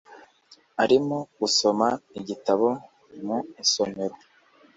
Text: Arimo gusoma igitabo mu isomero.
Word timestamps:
Arimo 0.83 1.17
gusoma 1.39 1.87
igitabo 2.19 2.67
mu 3.25 3.37
isomero. 3.63 4.15